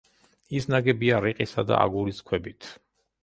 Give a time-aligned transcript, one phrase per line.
[0.59, 2.71] ის ნაგებია რიყისა და აგურის ქვებით.